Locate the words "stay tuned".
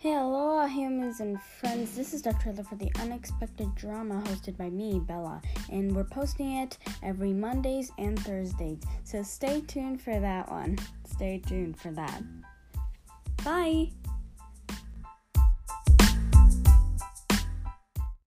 9.24-10.00, 11.04-11.80